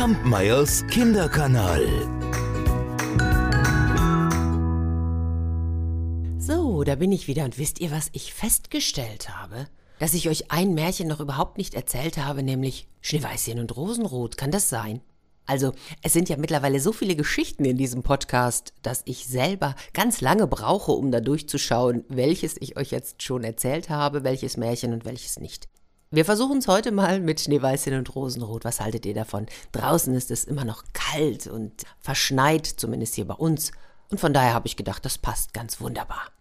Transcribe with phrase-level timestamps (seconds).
[0.00, 1.86] Kampmeyers Kinderkanal.
[6.38, 9.66] So, da bin ich wieder und wisst ihr, was ich festgestellt habe?
[9.98, 14.38] Dass ich euch ein Märchen noch überhaupt nicht erzählt habe, nämlich Schneeweißchen und Rosenrot.
[14.38, 15.02] Kann das sein?
[15.44, 20.22] Also, es sind ja mittlerweile so viele Geschichten in diesem Podcast, dass ich selber ganz
[20.22, 25.04] lange brauche, um da durchzuschauen, welches ich euch jetzt schon erzählt habe, welches Märchen und
[25.04, 25.68] welches nicht.
[26.12, 28.64] Wir versuchen es heute mal mit Schneeweißchen und Rosenrot.
[28.64, 29.46] Was haltet ihr davon?
[29.70, 33.70] Draußen ist es immer noch kalt und verschneit, zumindest hier bei uns.
[34.10, 36.32] Und von daher habe ich gedacht, das passt ganz wunderbar.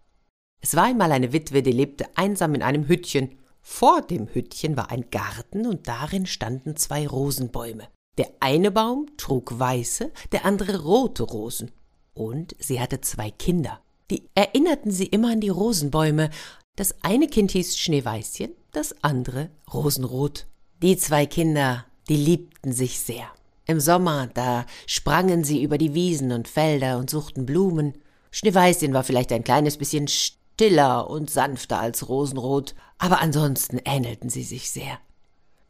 [0.60, 3.38] Es war einmal eine Witwe, die lebte einsam in einem Hüttchen.
[3.62, 7.90] Vor dem Hüttchen war ein Garten und darin standen zwei Rosenbäume.
[8.18, 11.70] Der eine Baum trug weiße, der andere rote Rosen.
[12.16, 13.82] Und sie hatte zwei Kinder.
[14.10, 16.32] Die erinnerten sie immer an die Rosenbäume.
[16.76, 20.48] Das eine Kind hieß Schneeweißchen, das andere Rosenrot.
[20.82, 23.28] Die zwei Kinder, die liebten sich sehr.
[23.66, 27.94] Im Sommer, da sprangen sie über die Wiesen und Felder und suchten Blumen.
[28.32, 34.44] Schneeweißchen war vielleicht ein kleines bisschen stiller und sanfter als Rosenrot, aber ansonsten ähnelten sie
[34.44, 34.98] sich sehr.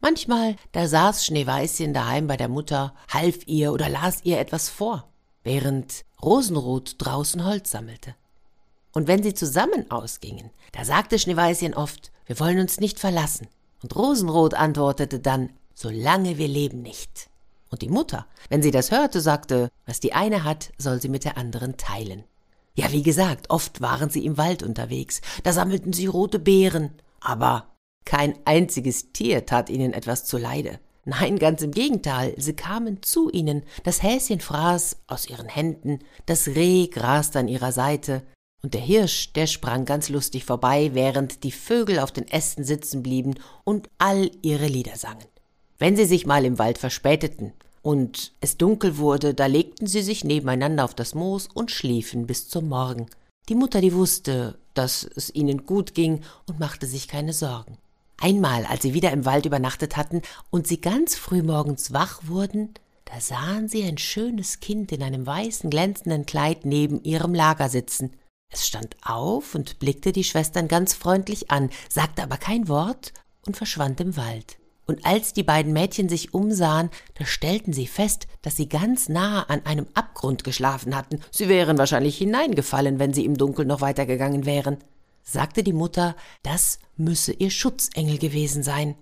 [0.00, 5.12] Manchmal, da saß Schneeweißchen daheim bei der Mutter, half ihr oder las ihr etwas vor,
[5.42, 8.14] während Rosenrot draußen Holz sammelte.
[8.92, 13.48] Und wenn sie zusammen ausgingen, da sagte Schneeweißchen oft, wir wollen uns nicht verlassen.
[13.82, 17.30] Und Rosenrot antwortete dann, solange wir leben nicht.
[17.70, 21.24] Und die Mutter, wenn sie das hörte, sagte, was die eine hat, soll sie mit
[21.24, 22.24] der anderen teilen.
[22.74, 27.66] Ja, wie gesagt, oft waren sie im Wald unterwegs, da sammelten sie rote Beeren, aber
[28.04, 30.80] kein einziges Tier tat ihnen etwas zuleide.
[31.04, 36.48] Nein, ganz im Gegenteil, sie kamen zu ihnen, das Häschen fraß aus ihren Händen, das
[36.48, 38.22] Reh graste an ihrer Seite,
[38.62, 43.02] und der Hirsch, der sprang ganz lustig vorbei, während die Vögel auf den Ästen sitzen
[43.02, 45.24] blieben und all ihre Lieder sangen.
[45.78, 47.52] Wenn sie sich mal im Wald verspäteten
[47.82, 52.48] und es dunkel wurde, da legten sie sich nebeneinander auf das Moos und schliefen bis
[52.48, 53.06] zum Morgen.
[53.48, 57.78] Die Mutter, die wusste, dass es ihnen gut ging und machte sich keine Sorgen.
[58.20, 60.20] Einmal, als sie wieder im Wald übernachtet hatten
[60.50, 62.74] und sie ganz früh morgens wach wurden,
[63.06, 68.12] da sahen sie ein schönes Kind in einem weißen glänzenden Kleid neben ihrem Lager sitzen.
[68.50, 73.12] Es stand auf und blickte die Schwestern ganz freundlich an, sagte aber kein Wort
[73.46, 74.58] und verschwand im Wald.
[74.86, 79.48] Und als die beiden Mädchen sich umsahen, da stellten sie fest, dass sie ganz nahe
[79.48, 81.20] an einem Abgrund geschlafen hatten.
[81.30, 84.78] Sie wären wahrscheinlich hineingefallen, wenn sie im Dunkeln noch weitergegangen wären.
[85.22, 88.96] Sagte die Mutter, das müsse ihr Schutzengel gewesen sein.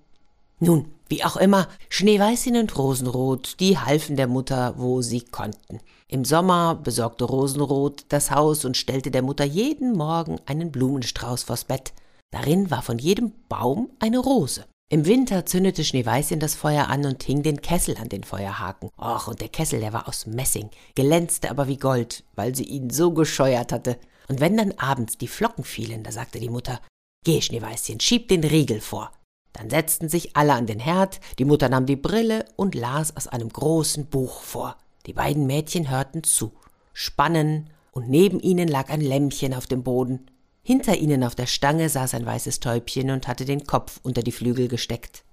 [0.60, 5.80] Nun, wie auch immer, Schneeweißchen und Rosenrot, die halfen der Mutter, wo sie konnten.
[6.08, 11.64] Im Sommer besorgte Rosenrot das Haus und stellte der Mutter jeden Morgen einen Blumenstrauß vors
[11.64, 11.92] Bett.
[12.30, 14.64] Darin war von jedem Baum eine Rose.
[14.90, 18.90] Im Winter zündete Schneeweißchen das Feuer an und hing den Kessel an den Feuerhaken.
[18.98, 22.90] Och, und der Kessel, der war aus Messing, glänzte aber wie Gold, weil sie ihn
[22.90, 23.98] so gescheuert hatte.
[24.28, 26.80] Und wenn dann abends die Flocken fielen, da sagte die Mutter,
[27.24, 29.12] Geh, Schneeweißchen, schieb den Riegel vor.
[29.58, 33.26] Dann setzten sich alle an den Herd, die Mutter nahm die Brille und las aus
[33.26, 34.76] einem großen Buch vor.
[35.06, 36.52] Die beiden Mädchen hörten zu,
[36.92, 40.30] spannen, und neben ihnen lag ein Lämmchen auf dem Boden.
[40.62, 44.30] Hinter ihnen auf der Stange saß ein weißes Täubchen und hatte den Kopf unter die
[44.30, 45.24] Flügel gesteckt.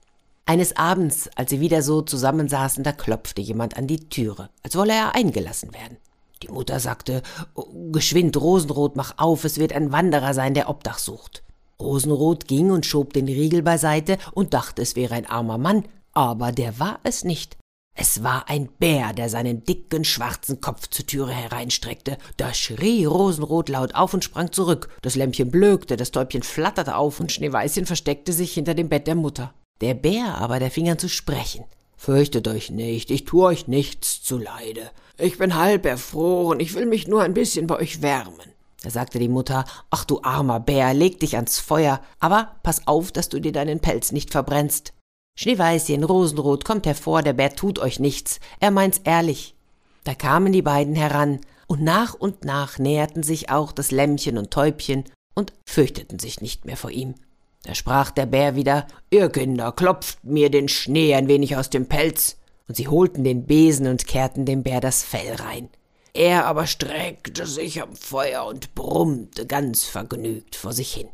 [0.48, 4.94] Eines Abends, als sie wieder so zusammensaßen, da klopfte jemand an die Türe, als wolle
[4.94, 5.98] er eingelassen werden.
[6.42, 7.22] Die Mutter sagte,
[7.54, 11.44] oh, Geschwind, Rosenrot, mach auf, es wird ein Wanderer sein, der Obdach sucht.
[11.80, 16.52] Rosenrot ging und schob den Riegel beiseite und dachte, es wäre ein armer Mann, aber
[16.52, 17.58] der war es nicht.
[17.98, 22.18] Es war ein Bär, der seinen dicken schwarzen Kopf zur Türe hereinstreckte.
[22.36, 24.90] Da schrie Rosenrot laut auf und sprang zurück.
[25.02, 29.16] Das Lämpchen blökte, das Täubchen flatterte auf und Schneeweißchen versteckte sich hinter dem Bett der
[29.16, 29.54] Mutter.
[29.80, 31.64] Der Bär aber, der fing an zu sprechen.
[31.96, 34.92] Fürchtet euch nicht, ich tu euch nichts zuleide.
[35.18, 38.55] Ich bin halb erfroren, ich will mich nur ein bisschen bei euch wärmen.
[38.86, 43.12] Da sagte die Mutter, ach du armer Bär, leg dich ans Feuer, aber pass auf,
[43.12, 44.94] dass du dir deinen Pelz nicht verbrennst.
[45.40, 49.56] Schneeweißchen, Rosenrot, kommt hervor, der Bär tut euch nichts, er meint's ehrlich.
[50.04, 54.52] Da kamen die beiden heran, und nach und nach näherten sich auch das Lämmchen und
[54.52, 57.16] Täubchen und fürchteten sich nicht mehr vor ihm.
[57.64, 61.88] Da sprach der Bär wieder, ihr Kinder, klopft mir den Schnee ein wenig aus dem
[61.88, 62.38] Pelz.
[62.68, 65.70] Und sie holten den Besen und kehrten dem Bär das Fell rein.
[66.16, 71.10] Er aber streckte sich am Feuer und brummte ganz vergnügt vor sich hin.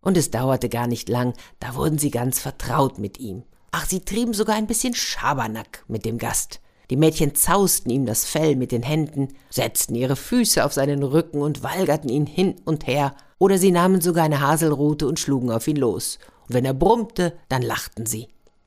[0.00, 3.44] Und es dauerte gar nicht lang, da wurden sie ganz vertraut mit ihm.
[3.70, 6.60] Ach, sie trieben sogar ein bisschen Schabernack mit dem Gast.
[6.90, 11.42] Die Mädchen zausten ihm das Fell mit den Händen, setzten ihre Füße auf seinen Rücken
[11.42, 15.68] und walgerten ihn hin und her, oder sie nahmen sogar eine Haselrute und schlugen auf
[15.68, 16.18] ihn los.
[16.48, 18.26] Und wenn er brummte, dann lachten sie.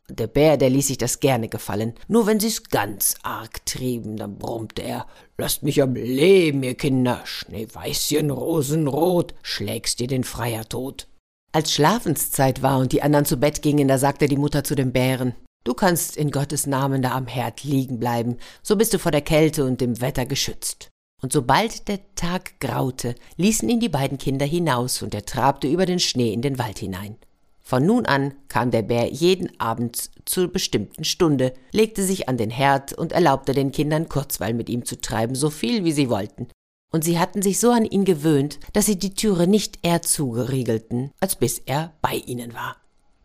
[0.09, 1.93] Der Bär, der ließ sich das gerne gefallen.
[2.09, 5.07] Nur wenn sie's ganz arg trieben, dann brummte er.
[5.37, 7.21] Lasst mich am Leben, ihr Kinder.
[7.23, 11.07] Schneeweißchen, rosenrot, schlägst dir den Freier tot.
[11.53, 14.91] Als Schlafenszeit war und die anderen zu Bett gingen, da sagte die Mutter zu dem
[14.91, 15.35] Bären.
[15.63, 19.21] Du kannst in Gottes Namen da am Herd liegen bleiben, so bist du vor der
[19.21, 20.89] Kälte und dem Wetter geschützt.
[21.21, 25.85] Und sobald der Tag graute, ließen ihn die beiden Kinder hinaus und er trabte über
[25.85, 27.15] den Schnee in den Wald hinein.
[27.63, 32.49] Von nun an kam der Bär jeden Abend zur bestimmten Stunde, legte sich an den
[32.49, 36.49] Herd und erlaubte den Kindern Kurzweil mit ihm zu treiben, so viel wie sie wollten.
[36.91, 41.11] Und sie hatten sich so an ihn gewöhnt, dass sie die Türe nicht eher zugeriegelten,
[41.21, 42.75] als bis er bei ihnen war.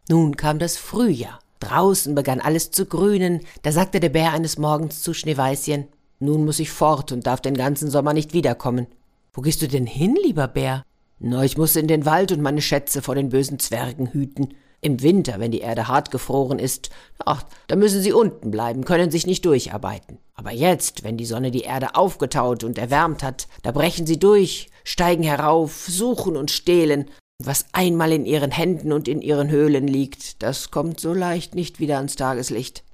[0.08, 1.40] Nun kam das Frühjahr.
[1.60, 5.88] Draußen begann alles zu grünen, da sagte der Bär eines Morgens zu Schneeweißchen
[6.20, 8.86] Nun muss ich fort und darf den ganzen Sommer nicht wiederkommen.
[9.32, 10.84] Wo gehst du denn hin, lieber Bär?
[11.20, 14.54] Na, ich muss in den Wald und meine Schätze vor den bösen Zwergen hüten.
[14.80, 16.90] Im Winter, wenn die Erde hart gefroren ist,
[17.24, 20.18] ach, da müssen sie unten bleiben, können sich nicht durcharbeiten.
[20.34, 24.70] Aber jetzt, wenn die Sonne die Erde aufgetaut und erwärmt hat, da brechen sie durch,
[24.84, 27.06] steigen herauf, suchen und stehlen.
[27.42, 31.80] Was einmal in ihren Händen und in ihren Höhlen liegt, das kommt so leicht nicht
[31.80, 32.84] wieder ans Tageslicht.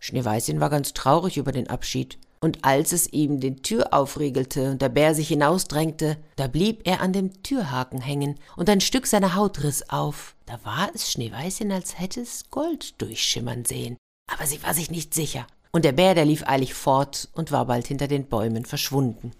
[0.00, 4.82] Schneeweißchen war ganz traurig über den Abschied und als es ihm die Tür aufriegelte und
[4.82, 9.34] der Bär sich hinausdrängte, da blieb er an dem Türhaken hängen, und ein Stück seiner
[9.34, 10.34] Haut riss auf.
[10.46, 13.96] Da war es Schneeweißchen, als hätte es Gold durchschimmern sehen.
[14.30, 17.66] Aber sie war sich nicht sicher, und der Bär, der lief eilig fort und war
[17.66, 19.32] bald hinter den Bäumen verschwunden.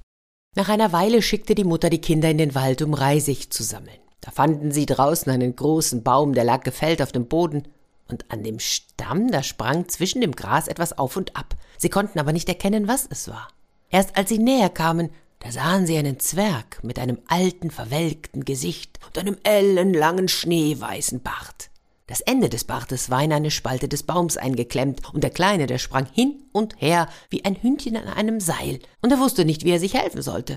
[0.56, 3.99] Nach einer Weile schickte die Mutter die Kinder in den Wald, um Reisig zu sammeln.
[4.21, 7.69] Da fanden sie draußen einen großen Baum, der lag gefällt auf dem Boden,
[8.09, 11.55] und an dem Stamm, da sprang zwischen dem Gras etwas auf und ab.
[11.79, 13.49] Sie konnten aber nicht erkennen, was es war.
[13.89, 15.11] Erst als sie näher kamen,
[15.41, 21.71] da sahen sie einen Zwerg mit einem alten, verwelkten Gesicht und einem ellenlangen, schneeweißen Bart.
[22.09, 25.79] Das Ende des Bartes war in eine Spalte des Baums eingeklemmt, und der Kleine, der
[25.79, 29.71] sprang hin und her wie ein Hündchen an einem Seil, und er wusste nicht, wie
[29.71, 30.57] er sich helfen sollte.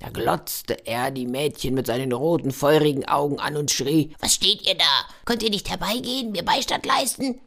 [0.00, 4.66] Da glotzte er die Mädchen mit seinen roten, feurigen Augen an und schrie Was steht
[4.66, 4.84] ihr da?
[5.24, 7.40] Könnt ihr nicht herbeigehen, mir Beistand leisten?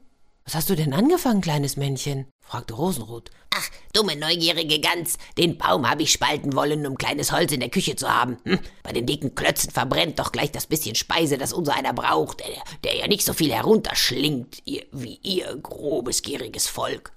[0.45, 2.25] Was hast du denn angefangen, kleines Männchen?
[2.43, 3.29] fragte Rosenrot.
[3.53, 7.69] Ach, dumme, neugierige Gans, den Baum habe ich spalten wollen, um kleines Holz in der
[7.69, 8.37] Küche zu haben.
[8.45, 12.39] Hm, bei den dicken Klötzen verbrennt doch gleich das bisschen Speise, das unser einer braucht,
[12.39, 17.11] der, der ja nicht so viel herunterschlingt ihr, wie ihr grobes, gieriges Volk.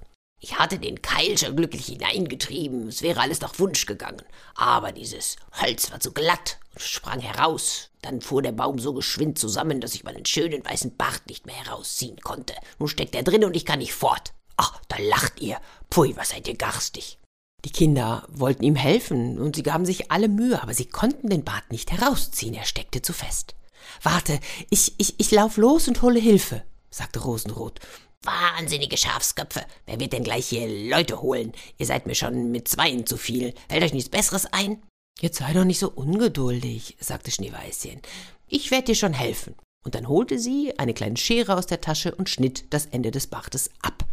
[0.45, 4.21] Ich hatte den Keil schon glücklich hineingetrieben, es wäre alles nach Wunsch gegangen.
[4.55, 7.89] Aber dieses Holz war zu glatt und sprang heraus.
[8.03, 11.55] Dann fuhr der Baum so geschwind zusammen, dass ich meinen schönen weißen Bart nicht mehr
[11.55, 12.53] herausziehen konnte.
[12.79, 14.35] Nun steckt er drin und ich kann nicht fort.
[14.59, 15.57] Ach, da lacht ihr.
[15.91, 17.19] Pfui, was seid ihr garstig.
[17.65, 21.45] Die Kinder wollten ihm helfen und sie gaben sich alle Mühe, aber sie konnten den
[21.45, 23.55] Bart nicht herausziehen, er steckte zu fest.
[24.03, 24.39] Warte,
[24.69, 27.81] ich, ich, ich lauf los und hole Hilfe, sagte Rosenrot.
[28.25, 29.65] Wahnsinnige Schafsköpfe.
[29.87, 31.53] Wer wird denn gleich hier Leute holen?
[31.79, 33.55] Ihr seid mir schon mit Zweien zu viel.
[33.69, 34.83] Fällt euch nichts Besseres ein?
[35.21, 38.01] Jetzt sei doch nicht so ungeduldig, sagte Schneeweißchen.
[38.49, 39.55] Ich werde dir schon helfen.
[39.85, 43.27] Und dann holte sie eine kleine Schere aus der Tasche und schnitt das Ende des
[43.27, 44.05] Bartes ab.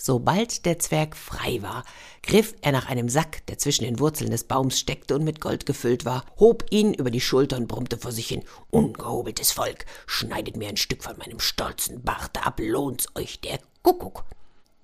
[0.00, 1.84] Sobald der Zwerg frei war,
[2.22, 5.66] griff er nach einem Sack, der zwischen den Wurzeln des Baums steckte und mit Gold
[5.66, 10.56] gefüllt war, hob ihn über die Schulter und brummte vor sich hin Ungehobeltes Volk, schneidet
[10.56, 14.24] mir ein Stück von meinem stolzen Barte ab, lohnt's euch der Kuckuck.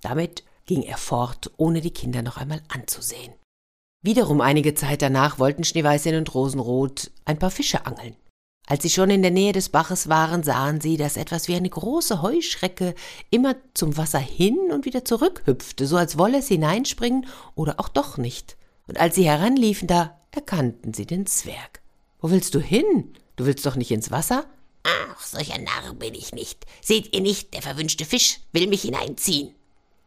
[0.00, 3.32] Damit ging er fort, ohne die Kinder noch einmal anzusehen.
[4.02, 8.16] Wiederum einige Zeit danach wollten Schneeweißchen und Rosenrot ein paar Fische angeln.
[8.66, 11.68] Als sie schon in der Nähe des Baches waren, sahen sie, dass etwas wie eine
[11.68, 12.94] große Heuschrecke
[13.30, 18.16] immer zum Wasser hin und wieder zurückhüpfte, so als wolle es hineinspringen oder auch doch
[18.16, 18.56] nicht.
[18.86, 21.82] Und als sie heranliefen, da erkannten sie den Zwerg.
[22.20, 23.12] Wo willst du hin?
[23.36, 24.46] Du willst doch nicht ins Wasser?
[24.82, 26.64] Ach, solcher Narr bin ich nicht.
[26.82, 29.54] Seht ihr nicht, der verwünschte Fisch will mich hineinziehen.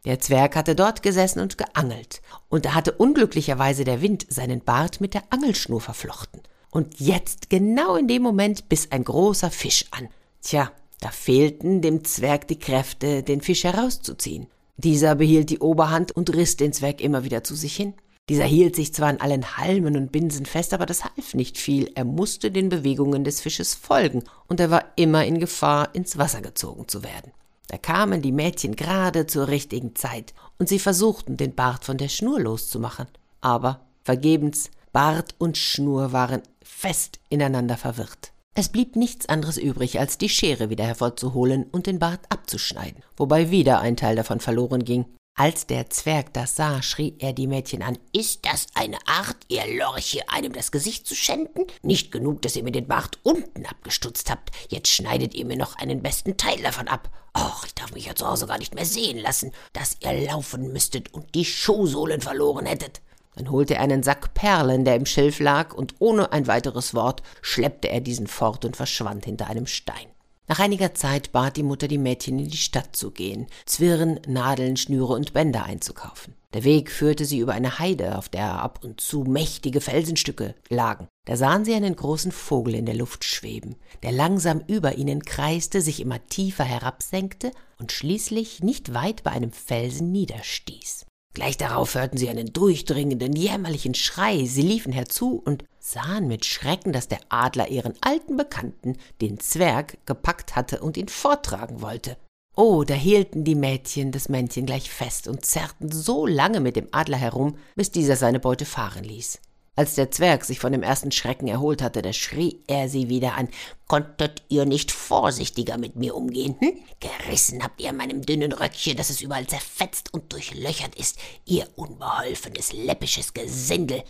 [0.04, 5.00] Der Zwerg hatte dort gesessen und geangelt, und da hatte unglücklicherweise der Wind seinen Bart
[5.00, 6.40] mit der Angelschnur verflochten.
[6.70, 10.08] Und jetzt, genau in dem Moment, biss ein großer Fisch an.
[10.42, 10.70] Tja,
[11.00, 14.46] da fehlten dem Zwerg die Kräfte, den Fisch herauszuziehen.
[14.76, 17.94] Dieser behielt die Oberhand und riss den Zwerg immer wieder zu sich hin.
[18.28, 21.90] Dieser hielt sich zwar an allen Halmen und Binsen fest, aber das half nicht viel.
[21.94, 26.42] Er musste den Bewegungen des Fisches folgen, und er war immer in Gefahr, ins Wasser
[26.42, 27.32] gezogen zu werden.
[27.68, 32.08] Da kamen die Mädchen gerade zur richtigen Zeit, und sie versuchten, den Bart von der
[32.08, 33.06] Schnur loszumachen.
[33.40, 38.32] Aber vergebens, Bart und Schnur waren fest ineinander verwirrt.
[38.54, 43.50] Es blieb nichts anderes übrig, als die Schere wieder hervorzuholen und den Bart abzuschneiden, wobei
[43.50, 45.04] wieder ein Teil davon verloren ging.
[45.38, 47.96] Als der Zwerg das sah, schrie er die Mädchen an.
[48.12, 51.66] Ist das eine Art, ihr Lorche, einem das Gesicht zu schänden?
[51.82, 54.50] Nicht genug, dass ihr mir den Bart unten abgestutzt habt.
[54.68, 57.08] Jetzt schneidet ihr mir noch einen besten Teil davon ab.
[57.36, 60.72] Och, ich darf mich ja zu Hause gar nicht mehr sehen lassen, dass ihr laufen
[60.72, 63.00] müsstet und die Schuhsohlen verloren hättet.
[63.38, 67.22] Dann holte er einen Sack Perlen, der im Schilf lag, und ohne ein weiteres Wort
[67.40, 70.08] schleppte er diesen fort und verschwand hinter einem Stein.
[70.48, 74.76] Nach einiger Zeit bat die Mutter die Mädchen in die Stadt zu gehen, Zwirren, Nadeln,
[74.76, 76.34] Schnüre und Bänder einzukaufen.
[76.52, 81.06] Der Weg führte sie über eine Heide, auf der ab und zu mächtige Felsenstücke lagen.
[81.26, 85.80] Da sahen sie einen großen Vogel in der Luft schweben, der langsam über ihnen kreiste,
[85.80, 91.07] sich immer tiefer herabsenkte und schließlich nicht weit bei einem Felsen niederstieß.
[91.38, 94.44] Gleich darauf hörten sie einen durchdringenden, jämmerlichen Schrei.
[94.44, 100.04] Sie liefen herzu und sahen mit Schrecken, dass der Adler ihren alten Bekannten, den Zwerg,
[100.04, 102.16] gepackt hatte und ihn forttragen wollte.
[102.56, 106.88] Oh, da hielten die Mädchen das Männchen gleich fest und zerrten so lange mit dem
[106.90, 109.38] Adler herum, bis dieser seine Beute fahren ließ.
[109.78, 113.36] Als der Zwerg sich von dem ersten Schrecken erholt hatte, da schrie er sie wieder
[113.36, 113.48] an.
[113.86, 116.56] Konntet ihr nicht vorsichtiger mit mir umgehen?
[116.58, 116.78] Hm?
[116.98, 122.72] Gerissen habt ihr meinem dünnen Röckchen, dass es überall zerfetzt und durchlöchert ist, ihr unbeholfenes,
[122.72, 124.02] läppisches Gesindel.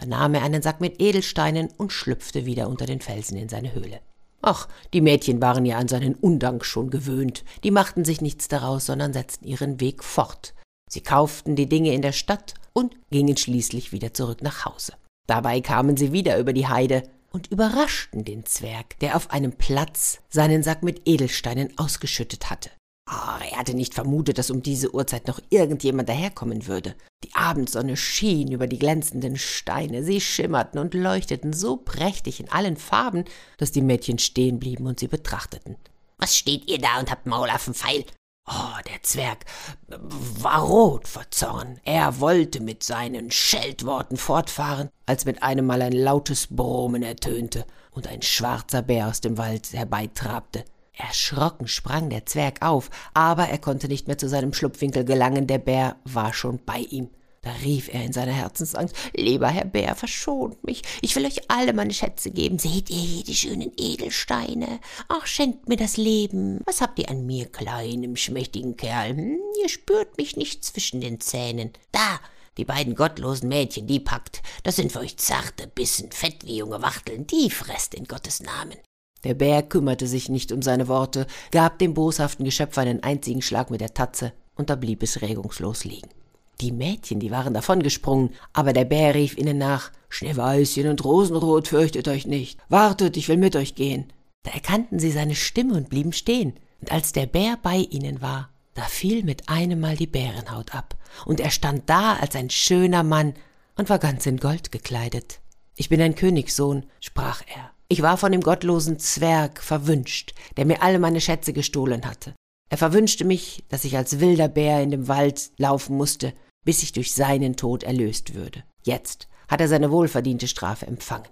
[0.00, 3.74] Da nahm er einen Sack mit Edelsteinen und schlüpfte wieder unter den Felsen in seine
[3.74, 4.00] Höhle.
[4.40, 7.44] Ach, die Mädchen waren ja an seinen Undank schon gewöhnt.
[7.62, 10.54] Die machten sich nichts daraus, sondern setzten ihren Weg fort.
[10.88, 14.94] Sie kauften die Dinge in der Stadt und gingen schließlich wieder zurück nach Hause.
[15.26, 20.20] Dabei kamen sie wieder über die Heide und überraschten den Zwerg, der auf einem Platz
[20.28, 22.70] seinen Sack mit Edelsteinen ausgeschüttet hatte.
[23.10, 26.94] Oh, er hatte nicht vermutet, dass um diese Uhrzeit noch irgendjemand daherkommen würde.
[27.24, 32.76] Die Abendsonne schien über die glänzenden Steine, sie schimmerten und leuchteten so prächtig in allen
[32.76, 33.24] Farben,
[33.58, 35.76] dass die Mädchen stehen blieben und sie betrachteten.
[36.18, 38.04] Was steht ihr da und habt Maulaffenpfeil?
[38.46, 39.44] Oh, der Zwerg
[39.88, 41.80] war rot vor Zorn.
[41.84, 48.08] Er wollte mit seinen Scheltworten fortfahren, als mit einem Mal ein lautes Brummen ertönte und
[48.08, 50.64] ein schwarzer Bär aus dem Wald herbeitrabte.
[50.92, 55.58] Erschrocken sprang der Zwerg auf, aber er konnte nicht mehr zu seinem Schlupfwinkel gelangen, der
[55.58, 57.10] Bär war schon bei ihm.
[57.42, 61.72] Da rief er in seiner Herzensangst, Lieber Herr Bär, verschont mich, ich will euch alle
[61.72, 62.58] meine Schätze geben.
[62.58, 64.78] Seht ihr hier die schönen Edelsteine?
[65.08, 66.60] Ach, schenkt mir das Leben.
[66.66, 69.16] Was habt ihr an mir, kleinem, schmächtigen Kerl?
[69.16, 71.72] Hm, ihr spürt mich nicht zwischen den Zähnen.
[71.92, 72.20] Da,
[72.58, 74.42] die beiden gottlosen Mädchen, die packt.
[74.62, 78.76] Das sind für euch zarte Bissen, fett wie junge Wachteln, die fresst in Gottes Namen.
[79.24, 83.70] Der Bär kümmerte sich nicht um seine Worte, gab dem boshaften Geschöpf einen einzigen Schlag
[83.70, 86.10] mit der Tatze, und da blieb es regungslos liegen.
[86.60, 92.06] Die Mädchen, die waren davongesprungen, aber der Bär rief ihnen nach Schneeweißchen und Rosenrot, fürchtet
[92.06, 92.60] euch nicht.
[92.68, 94.12] Wartet, ich will mit euch gehen.
[94.42, 96.54] Da erkannten sie seine Stimme und blieben stehen.
[96.80, 100.96] Und als der Bär bei ihnen war, da fiel mit einem Mal die Bärenhaut ab,
[101.24, 103.34] und er stand da als ein schöner Mann
[103.76, 105.40] und war ganz in Gold gekleidet.
[105.76, 107.70] Ich bin ein Königssohn, sprach er.
[107.88, 112.34] Ich war von dem gottlosen Zwerg verwünscht, der mir alle meine Schätze gestohlen hatte.
[112.68, 116.32] Er verwünschte mich, dass ich als wilder Bär in dem Wald laufen musste,
[116.64, 118.64] bis ich durch seinen Tod erlöst würde.
[118.82, 121.28] Jetzt hat er seine wohlverdiente Strafe empfangen.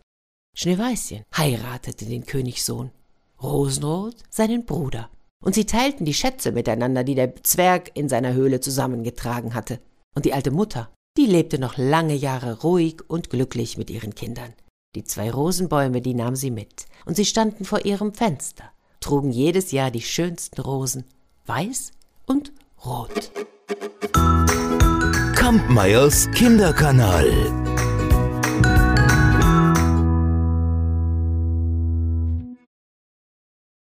[0.54, 2.90] Schneeweißchen heiratete den Königssohn,
[3.42, 5.10] Rosenrot seinen Bruder,
[5.42, 9.80] und sie teilten die Schätze miteinander, die der Zwerg in seiner Höhle zusammengetragen hatte.
[10.14, 14.52] Und die alte Mutter, die lebte noch lange Jahre ruhig und glücklich mit ihren Kindern.
[14.96, 18.64] Die zwei Rosenbäume, die nahm sie mit, und sie standen vor ihrem Fenster,
[19.00, 21.04] trugen jedes Jahr die schönsten Rosen,
[21.46, 21.92] weiß
[22.26, 22.52] und
[22.84, 23.30] rot.
[25.48, 27.67] Kampmeyers Kinderkanal.